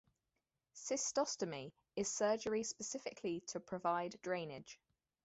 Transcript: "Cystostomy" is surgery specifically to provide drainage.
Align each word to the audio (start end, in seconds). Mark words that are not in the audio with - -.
"Cystostomy" 0.73 1.73
is 1.95 2.11
surgery 2.11 2.63
specifically 2.63 3.41
to 3.41 3.59
provide 3.59 4.19
drainage. 4.23 4.79